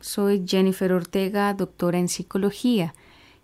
soy 0.00 0.44
Jennifer 0.46 0.92
Ortega, 0.92 1.52
doctora 1.54 1.98
en 1.98 2.08
psicología. 2.08 2.94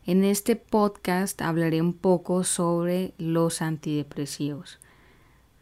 En 0.07 0.25
este 0.25 0.57
podcast 0.57 1.43
hablaré 1.43 1.81
un 1.81 1.93
poco 1.93 2.45
sobre 2.45 3.13
los 3.19 3.63
antidepresivos. 3.63 4.79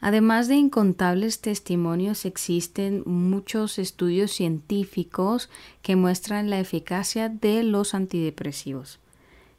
Además 0.01 0.49
de 0.49 0.57
incontables 0.57 1.41
testimonios, 1.41 2.27
existen 2.27 3.03
muchos 3.07 3.79
estudios 3.79 4.33
científicos 4.33 5.49
que 5.81 5.97
muestran 5.97 6.51
la 6.51 6.61
eficacia 6.61 7.31
de 7.31 7.63
los 7.63 7.95
antidepresivos. 7.95 9.01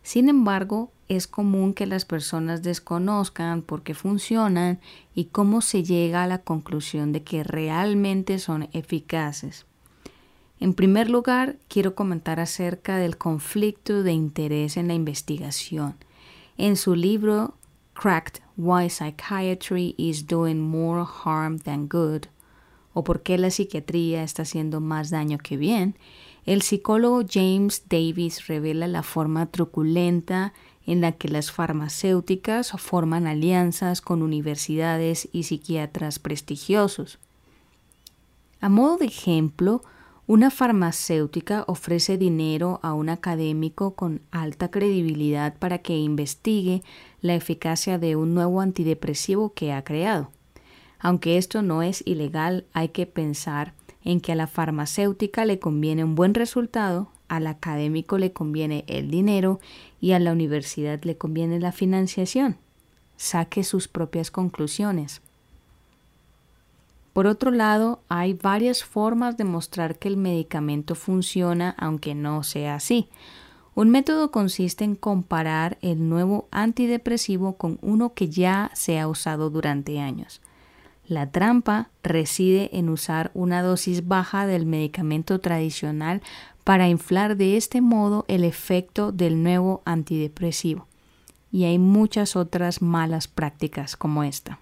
Sin 0.03 0.29
embargo, 0.29 0.91
es 1.07 1.25
común 1.25 1.73
que 1.73 1.87
las 1.87 2.05
personas 2.05 2.61
desconozcan 2.61 3.63
por 3.63 3.81
qué 3.81 3.95
funcionan 3.95 4.79
y 5.15 5.25
cómo 5.25 5.61
se 5.61 5.83
llega 5.83 6.23
a 6.23 6.27
la 6.27 6.43
conclusión 6.43 7.11
de 7.11 7.23
que 7.23 7.43
realmente 7.43 8.37
son 8.37 8.69
eficaces. 8.71 9.65
En 10.59 10.73
primer 10.73 11.09
lugar, 11.09 11.57
quiero 11.67 11.95
comentar 11.95 12.39
acerca 12.39 12.97
del 12.97 13.17
conflicto 13.17 14.03
de 14.03 14.13
interés 14.13 14.77
en 14.77 14.87
la 14.87 14.93
investigación. 14.93 15.95
En 16.57 16.77
su 16.77 16.95
libro 16.95 17.55
Cracked 17.93 18.41
Why 18.57 18.89
Psychiatry 18.89 19.95
is 19.97 20.27
Doing 20.27 20.61
More 20.61 21.05
Harm 21.23 21.59
Than 21.59 21.89
Good, 21.89 22.27
o 22.93 23.03
por 23.03 23.21
qué 23.23 23.37
la 23.37 23.51
psiquiatría 23.51 24.23
está 24.23 24.43
haciendo 24.43 24.79
más 24.79 25.09
daño 25.09 25.37
que 25.37 25.57
bien, 25.57 25.95
el 26.45 26.61
psicólogo 26.61 27.23
James 27.29 27.83
Davis 27.89 28.47
revela 28.47 28.87
la 28.87 29.03
forma 29.03 29.47
truculenta 29.47 30.53
en 30.85 31.01
la 31.01 31.11
que 31.11 31.27
las 31.27 31.51
farmacéuticas 31.51 32.71
forman 32.77 33.27
alianzas 33.27 33.99
con 33.99 34.21
universidades 34.21 35.27
y 35.33 35.43
psiquiatras 35.43 36.19
prestigiosos. 36.19 37.19
A 38.61 38.69
modo 38.69 38.97
de 38.97 39.07
ejemplo, 39.07 39.83
una 40.27 40.49
farmacéutica 40.49 41.65
ofrece 41.67 42.17
dinero 42.17 42.79
a 42.81 42.93
un 42.93 43.09
académico 43.09 43.93
con 43.93 44.21
alta 44.31 44.71
credibilidad 44.71 45.55
para 45.57 45.79
que 45.79 45.97
investigue 45.97 46.81
la 47.21 47.35
eficacia 47.35 47.99
de 47.99 48.15
un 48.15 48.33
nuevo 48.33 48.61
antidepresivo 48.61 49.53
que 49.53 49.71
ha 49.71 49.83
creado. 49.83 50.31
Aunque 50.99 51.37
esto 51.37 51.61
no 51.61 51.83
es 51.83 52.01
ilegal, 52.07 52.65
hay 52.73 52.89
que 52.89 53.05
pensar 53.05 53.75
en 54.03 54.19
que 54.19 54.31
a 54.31 54.35
la 54.35 54.47
farmacéutica 54.47 55.45
le 55.45 55.59
conviene 55.59 56.03
un 56.03 56.15
buen 56.15 56.33
resultado, 56.33 57.11
al 57.27 57.45
académico 57.45 58.17
le 58.17 58.33
conviene 58.33 58.83
el 58.87 59.11
dinero 59.11 59.59
y 60.01 60.13
a 60.13 60.19
la 60.19 60.31
universidad 60.31 61.03
le 61.03 61.17
conviene 61.17 61.59
la 61.59 61.71
financiación. 61.71 62.57
Saque 63.15 63.63
sus 63.63 63.87
propias 63.87 64.31
conclusiones. 64.31 65.21
Por 67.15 67.27
otro 67.27 67.49
lado, 67.49 68.01
hay 68.09 68.33
varias 68.33 68.83
formas 68.83 69.37
de 69.37 69.45
mostrar 69.45 69.97
que 69.97 70.09
el 70.09 70.17
medicamento 70.17 70.95
funciona 70.95 71.73
aunque 71.77 72.13
no 72.13 72.43
sea 72.43 72.75
así. 72.75 73.07
Un 73.73 73.89
método 73.89 74.31
consiste 74.31 74.83
en 74.83 74.95
comparar 74.95 75.77
el 75.81 76.09
nuevo 76.09 76.49
antidepresivo 76.51 77.55
con 77.55 77.79
uno 77.81 78.13
que 78.13 78.27
ya 78.27 78.69
se 78.73 78.99
ha 78.99 79.07
usado 79.07 79.49
durante 79.49 80.01
años. 80.01 80.41
La 81.07 81.31
trampa 81.31 81.87
reside 82.03 82.77
en 82.77 82.89
usar 82.89 83.31
una 83.33 83.61
dosis 83.61 84.05
baja 84.05 84.45
del 84.45 84.65
medicamento 84.65 85.39
tradicional 85.39 86.21
para 86.65 86.89
inflar 86.89 87.37
de 87.37 87.55
este 87.55 87.79
modo 87.79 88.25
el 88.27 88.43
efecto 88.43 89.13
del 89.13 89.41
nuevo 89.41 89.81
antidepresivo. 89.85 90.85
Y 91.49 91.63
hay 91.63 91.79
muchas 91.79 92.35
otras 92.35 92.81
malas 92.81 93.29
prácticas 93.29 93.95
como 93.95 94.25
esta. 94.25 94.59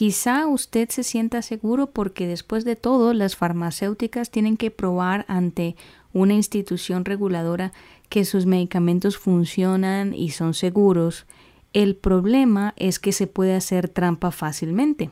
Quizá 0.00 0.46
usted 0.46 0.88
se 0.88 1.02
sienta 1.02 1.42
seguro 1.42 1.88
porque 1.88 2.26
después 2.26 2.64
de 2.64 2.74
todo 2.74 3.12
las 3.12 3.36
farmacéuticas 3.36 4.30
tienen 4.30 4.56
que 4.56 4.70
probar 4.70 5.26
ante 5.28 5.76
una 6.14 6.32
institución 6.32 7.04
reguladora 7.04 7.74
que 8.08 8.24
sus 8.24 8.46
medicamentos 8.46 9.18
funcionan 9.18 10.14
y 10.14 10.30
son 10.30 10.54
seguros 10.54 11.26
el 11.74 11.96
problema 11.96 12.72
es 12.78 12.98
que 12.98 13.12
se 13.12 13.26
puede 13.26 13.54
hacer 13.54 13.90
trampa 13.90 14.30
fácilmente. 14.30 15.10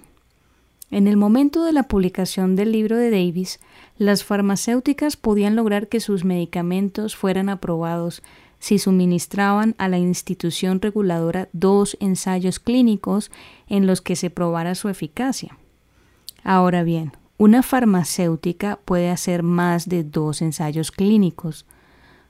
En 0.90 1.06
el 1.06 1.18
momento 1.18 1.64
de 1.64 1.74
la 1.74 1.82
publicación 1.82 2.56
del 2.56 2.72
libro 2.72 2.96
de 2.96 3.10
Davis, 3.10 3.60
las 3.98 4.24
farmacéuticas 4.24 5.18
podían 5.18 5.54
lograr 5.54 5.88
que 5.88 6.00
sus 6.00 6.24
medicamentos 6.24 7.14
fueran 7.14 7.50
aprobados 7.50 8.22
si 8.58 8.78
suministraban 8.78 9.74
a 9.78 9.88
la 9.88 9.98
institución 9.98 10.80
reguladora 10.80 11.48
dos 11.52 11.96
ensayos 12.00 12.58
clínicos 12.58 13.30
en 13.68 13.86
los 13.86 14.00
que 14.00 14.16
se 14.16 14.30
probara 14.30 14.74
su 14.74 14.88
eficacia. 14.88 15.56
Ahora 16.42 16.82
bien, 16.82 17.12
una 17.36 17.62
farmacéutica 17.62 18.80
puede 18.84 19.10
hacer 19.10 19.42
más 19.42 19.88
de 19.88 20.02
dos 20.02 20.42
ensayos 20.42 20.90
clínicos. 20.90 21.66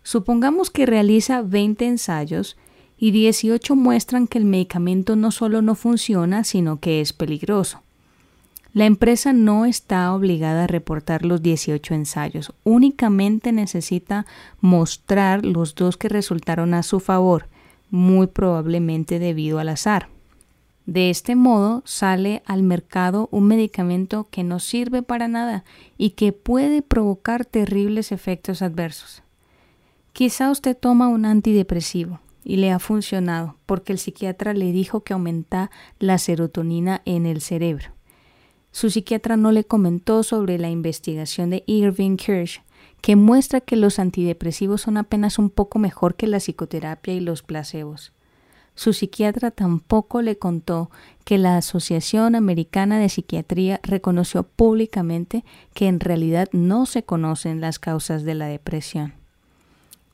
Supongamos 0.03 0.71
que 0.71 0.87
realiza 0.87 1.43
20 1.43 1.87
ensayos 1.87 2.56
y 2.99 3.11
18 3.12 3.75
muestran 3.77 4.27
que 4.27 4.38
el 4.38 4.44
medicamento 4.44 5.17
no 5.17 5.31
solo 5.31 5.62
no 5.62 5.75
funciona, 5.75 6.44
sino 6.44 6.81
que 6.81 7.00
es 7.00 7.12
peligroso. 7.12 7.83
La 8.75 8.84
empresa 8.84 9.33
no 9.33 9.65
está 9.65 10.12
obligada 10.15 10.65
a 10.65 10.67
reportar 10.67 11.25
los 11.25 11.43
18 11.43 11.95
ensayos, 11.95 12.53
únicamente 12.65 13.51
necesita 13.51 14.27
mostrar 14.61 15.45
los 15.45 15.75
dos 15.75 15.97
que 15.97 16.09
resultaron 16.09 16.75
a 16.75 16.83
su 16.83 17.01
favor, 17.01 17.49
muy 17.91 18.27
probablemente 18.27 19.19
debido 19.19 19.59
al 19.59 19.71
azar. 19.71 20.09
De 20.84 21.11
este 21.11 21.34
modo 21.34 21.83
sale 21.84 22.43
al 22.47 22.62
mercado 22.62 23.29
un 23.31 23.47
medicamento 23.47 24.27
que 24.31 24.45
no 24.45 24.59
sirve 24.59 25.03
para 25.03 25.29
nada 25.29 25.65
y 25.97 26.11
que 26.11 26.33
puede 26.33 26.83
provocar 26.83 27.45
terribles 27.45 28.12
efectos 28.12 28.62
adversos. 28.62 29.23
Quizá 30.12 30.50
usted 30.50 30.77
toma 30.77 31.09
un 31.09 31.25
antidepresivo, 31.25 32.21
y 32.49 32.56
le 32.56 32.73
ha 32.73 32.79
funcionado 32.79 33.56
porque 33.67 33.93
el 33.93 33.99
psiquiatra 33.99 34.55
le 34.55 34.73
dijo 34.73 35.03
que 35.03 35.12
aumenta 35.12 35.71
la 35.99 36.17
serotonina 36.17 37.03
en 37.05 37.27
el 37.27 37.43
cerebro. 37.43 37.97
Su 38.78 38.91
psiquiatra 38.91 39.37
no 39.37 39.50
le 39.50 39.65
comentó 39.65 40.22
sobre 40.22 40.56
la 40.56 40.71
investigación 40.71 41.50
de 41.50 41.65
Irving 41.66 42.16
Kirsch, 42.16 42.62
que 43.00 43.16
muestra 43.16 43.61
que 43.61 43.75
los 43.75 43.99
antidepresivos 43.99 44.83
son 44.83 44.99
apenas 44.99 45.41
un 45.41 45.50
poco 45.50 45.81
mejor 45.81 46.15
que 46.15 46.28
la 46.28 46.39
psicoterapia 46.39 47.12
y 47.12 47.19
los 47.19 47.43
placebos. 47.43 48.12
Su 48.77 48.93
psiquiatra 48.93 49.50
tampoco 49.50 50.22
le 50.22 50.38
contó 50.38 50.93
que 51.25 51.38
la 51.38 51.56
Asociación 51.56 52.37
Americana 52.37 53.00
de 53.00 53.09
Psiquiatría 53.09 53.81
reconoció 53.83 54.44
públicamente 54.44 55.44
que 55.75 55.88
en 55.88 55.99
realidad 55.99 56.49
no 56.53 56.87
se 56.87 57.03
conocen 57.03 57.61
las 57.61 57.81
causas 57.81 58.22
de 58.22 58.37
la 58.37 58.47
depresión. 58.47 59.12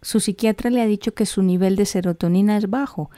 Su 0.00 0.20
psiquiatra 0.20 0.70
le 0.70 0.80
ha 0.80 0.86
dicho 0.86 1.12
que 1.12 1.26
su 1.26 1.42
nivel 1.42 1.76
de 1.76 1.84
serotonina 1.84 2.56
es 2.56 2.70
bajo, 2.70 3.10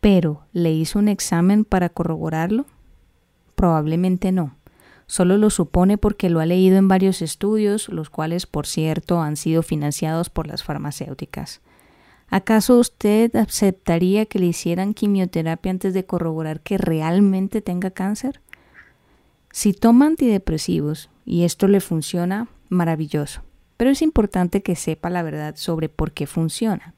pero 0.00 0.46
¿le 0.54 0.72
hizo 0.72 0.98
un 0.98 1.08
examen 1.08 1.66
para 1.66 1.90
corroborarlo? 1.90 2.64
Probablemente 3.56 4.32
no. 4.32 4.55
Solo 5.06 5.36
lo 5.36 5.50
supone 5.50 5.98
porque 5.98 6.30
lo 6.30 6.40
ha 6.40 6.46
leído 6.46 6.78
en 6.78 6.88
varios 6.88 7.22
estudios, 7.22 7.88
los 7.88 8.10
cuales, 8.10 8.46
por 8.46 8.66
cierto, 8.66 9.20
han 9.20 9.36
sido 9.36 9.62
financiados 9.62 10.30
por 10.30 10.46
las 10.46 10.64
farmacéuticas. 10.64 11.60
¿Acaso 12.28 12.78
usted 12.78 13.34
aceptaría 13.36 14.26
que 14.26 14.40
le 14.40 14.46
hicieran 14.46 14.94
quimioterapia 14.94 15.70
antes 15.70 15.94
de 15.94 16.04
corroborar 16.04 16.60
que 16.60 16.76
realmente 16.76 17.62
tenga 17.62 17.90
cáncer? 17.90 18.40
Si 19.52 19.72
toma 19.72 20.06
antidepresivos 20.06 21.08
y 21.24 21.44
esto 21.44 21.68
le 21.68 21.80
funciona, 21.80 22.48
maravilloso 22.68 23.42
pero 23.76 23.90
es 23.90 24.02
importante 24.02 24.62
que 24.62 24.76
sepa 24.76 25.10
la 25.10 25.22
verdad 25.22 25.56
sobre 25.56 25.88
por 25.88 26.12
qué 26.12 26.26
funciona 26.26 26.94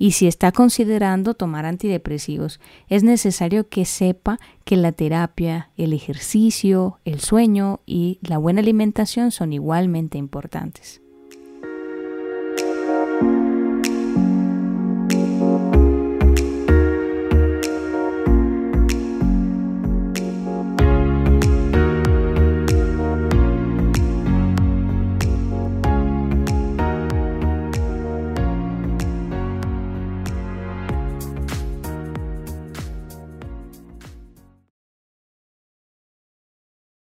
y 0.00 0.12
si 0.12 0.26
está 0.26 0.50
considerando 0.50 1.34
tomar 1.34 1.66
antidepresivos, 1.66 2.58
es 2.88 3.02
necesario 3.02 3.68
que 3.68 3.84
sepa 3.84 4.38
que 4.64 4.76
la 4.76 4.92
terapia, 4.92 5.68
el 5.76 5.92
ejercicio, 5.92 6.98
el 7.04 7.20
sueño 7.20 7.80
y 7.84 8.18
la 8.22 8.38
buena 8.38 8.60
alimentación 8.62 9.30
son 9.30 9.52
igualmente 9.52 10.16
importantes. 10.16 11.02